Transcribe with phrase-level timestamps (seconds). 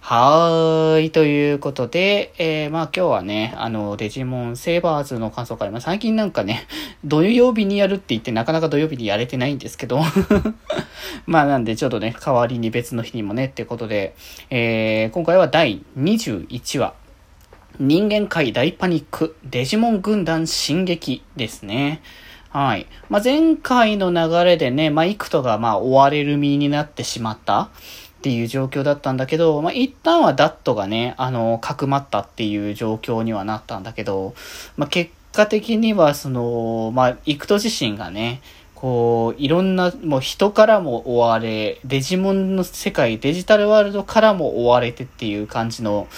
[0.00, 1.10] はーい。
[1.10, 6.66] ということで、えー、まあ今日はね、あの、デジモンセーバーズの感想会、まあ最近なんかね、
[7.04, 10.00] 土曜日にやるって言ってなかなか土曜日にやれてないんですけど、
[11.26, 14.14] まあなんでちょっとね、代わりに別の日にもねってことで、
[14.48, 16.94] えー、今回は第21話、
[17.78, 22.00] 人間界大パニック、デジモン軍団進撃ですね。
[22.48, 22.86] はい。
[23.10, 27.68] まあ、前回の流れでね、まあ、イクトがまあ追われる身になってしまった
[28.20, 34.34] っていう状況だったんだけど、まあ、一旦はダットがね、あの、かくまったっていう状況にはなったんだけど、
[34.76, 38.42] まあ、結果的にはその、まあ、イクト自身がね、
[38.80, 46.08] こう、いろんな、もう人からも追われ、デジモンの世界、デジタルワールドからも追われてっていう感じの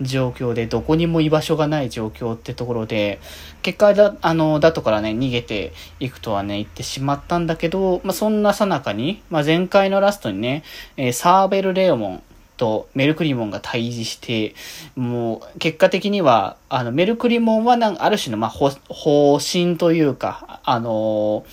[0.00, 3.18] 状況で、どこにも居場所がない状況ってところで、
[3.62, 10.62] 結果だ、あの、だとからね、逃げていくとはね、言ってしまったんだけど、まあ、そんなさなかに、まあ、前回のラストにね、
[10.96, 12.22] えーサーベル・レオモン、
[12.56, 14.54] とメルクリモンが対峙して、
[14.94, 21.44] もう結果的には、あの、メルクリモンはなんある種の、まあ、方方針というか、あの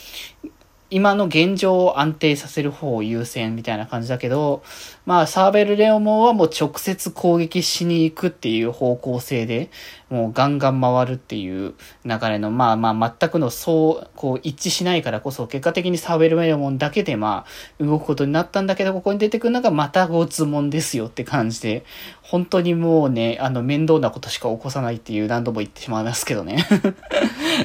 [0.91, 4.63] 今の現状を安定させる方を優先みたいな感じだけど、
[5.05, 9.69] まあ、サーベル・レオモンはもう直接攻撃しに行くっていう方向性で、
[10.09, 11.73] もうガンガン回るっていう
[12.05, 17.45] 流れの、まあまあ全くのそう、こう一致しないからこそ、結果的にサーベル・レオモンだけでま
[17.79, 21.85] あ、動くことになったんだけど、ここに出てくるのがまたごつもんですよって感じで、
[22.21, 26.65] 本当にもうね、あの、面倒なことしか起こさないっていう何度も言ってしまいますけどね。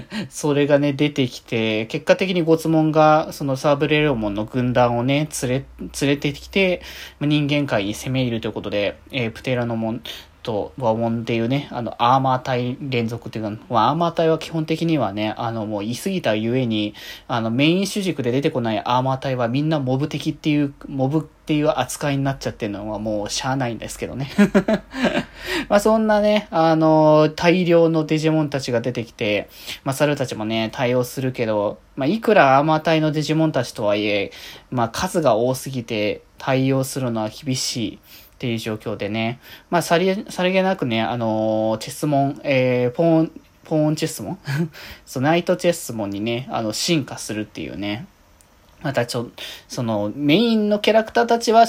[0.31, 6.83] それがね、出てきて、結果的にゴツモンが、そのサーブレロモンの軍団をね、連れ、連れてきて、
[7.21, 10.03] 人間界に攻め入るということで、えープテラノモン
[10.45, 16.95] とワモンっていうね、あの、アーマー隊連続っていうか、まあ、アーマー隊は基本的にはね、あの、もう言い過ぎたゆえに、
[17.27, 24.31] あの、メイン主軸で出てこないアーマー隊はみんなモブ的っていう、モブっていう扱いになっちゃってるのはもうしゃあないんですけどね。
[25.69, 29.49] まあそんなね、あの、大量のデジモンたちが出てきて、
[29.83, 34.31] まあ猿たちもね、対応するけど、まあいくらアーマー隊のデジモンたちとはいえ、
[34.71, 37.99] まあ数が多すぎて対応するのは厳しい。
[38.45, 39.41] っていう状況でね。
[39.71, 44.39] まあ、さり、さりげなくね、あのーチェスモン、えー、ポーン、ポーンチェスモン？
[45.07, 48.05] そう、ナイトチェスモンにね、あの、進化するっていうね。
[48.83, 49.31] またちょ、
[49.67, 51.65] その、メインのキャラクターたちは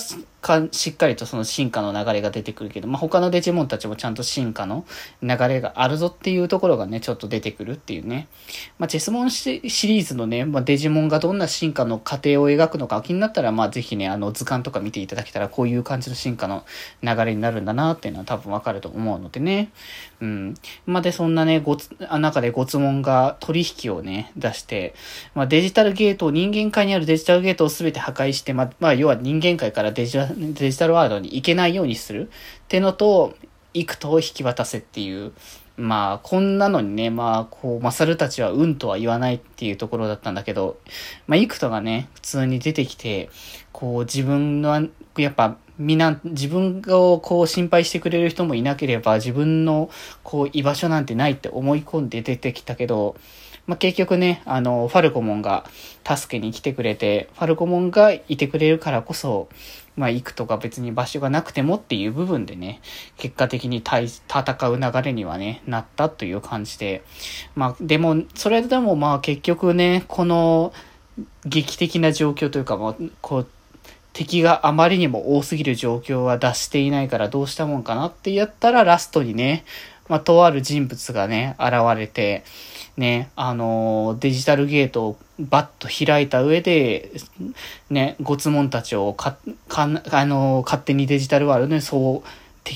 [0.46, 4.86] かしっかりとその進化の流れが出てくるけど、まあ、他のデジモンたちもちゃんと進化の
[5.24, 8.28] 流れがあるぞっていうところがね、ちょっと出てくるっていうね。
[8.78, 16.64] まあ、チェスモンシリーズのね、まあ、デジモンがどんな進化の過程を描くのか気になったら、まあ、ぜひね、あの、図鑑とか見ていただけたら、こういう感じの進化の
[17.02, 19.72] 流れになるんだなっていうのは多分わかると思うのでね。
[20.22, 20.54] うん。
[20.86, 24.94] まあ、で、そんなね、ごつ、あ中でゴツモンが取引をね、出して、
[25.34, 32.32] まあ、デジタルゲートを、人間界にあるデジタルゲートを全て破壊して、まあ、まあ、要は人間界からデジタルデジタルワールドに行けないようにするっ
[32.68, 33.36] てのと、
[33.74, 35.34] 行くと引き渡せっていう、
[35.78, 40.78] まあ、こんなのにね、まあ、こう、マサルたちはうんとは言わないっていうところだったんだけど、
[41.28, 43.30] まあ、イクトがね、普通に出てきて、
[43.74, 44.88] こう、自分の、
[45.18, 49.90] やっぱ、みんな、自分をこう心配してくれる人もいなければ、自分の
[50.24, 53.16] こう居場所なんてないって思い込んで出てきたけど、
[53.68, 55.66] まあ、結局ね、あの、ファルコモンが
[56.06, 59.50] 助けに来てくれて、ファルコモンがいてくれるからこそ、
[59.98, 62.82] まあ、行くとか別に場所がなくてもっていう部分でね、
[63.18, 67.04] 結果的に対戦う流れにはね、なったという感じで。
[67.56, 70.74] まあ、でも、それでもまあ結局ね、この
[71.46, 73.48] 劇的な状況というか、まあ、こう、
[74.16, 79.66] 敵があまりにも多すぎる状況は脱していないからどうしたもんかなってやったらラストにね、
[80.08, 82.46] まあ、とある人物がね、現れて、
[82.96, 87.12] ね、あのーデジタルゲートをバッと開いた上で、
[87.90, 89.36] ね、ごつもんたちをか、
[89.68, 89.88] か、あ
[90.26, 92.30] のー勝手にデジタルワールドにそう、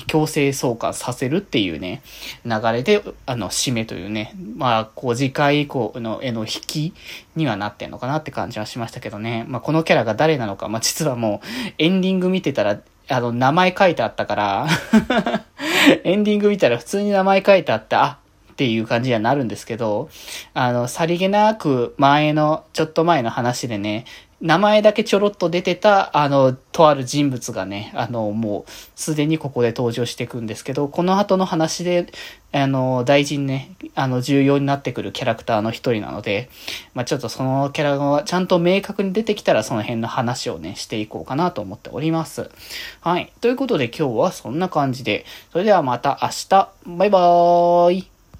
[0.06, 2.02] 強制送還させるっていうね、
[2.44, 6.94] 流れで、あの、締めというね、まあ、こう、次回以降の絵の引き
[7.34, 9.44] にはなってんのかなって感じはしましたけどね。
[9.48, 11.46] まあ、このキャラが誰なのか、まあ、実はもう、
[11.78, 14.66] エンディング見てたら、あの、名前書いてあったから、
[16.04, 18.18] エンディング見たら普通に名前書いてあって、あ、
[18.52, 20.10] っていう感じにはなるんですけど、
[20.54, 24.04] あの、さりげなく前の、ちょっと前の話でね、
[24.40, 32.06] 名前だけちょろっと出てた、あの、とある人物がね、あの、もう、すでにここで登場していくんですけど、この後の話で、
[32.52, 36.48] あの、大事にね、あの、重要になってくるキャラクターの一人なので、
[36.94, 42.50] まあちょっとそのキャラがちゃんと明確に出てきたら、その辺の話をね、していこうかなと思っております。
[43.02, 43.32] はい。
[43.42, 48.08] ということで今日はそんな感じで、それではまた明日、バイバーイ